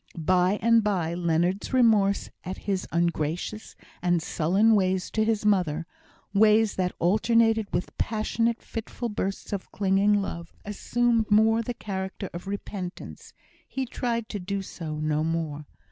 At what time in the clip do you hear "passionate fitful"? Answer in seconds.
7.99-9.09